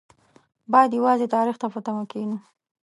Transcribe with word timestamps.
باید 0.71 0.91
یوازې 0.99 1.27
تاریخ 1.35 1.55
ته 1.61 1.67
په 1.73 1.79
تمه 1.85 2.03
کېنو. 2.11 2.37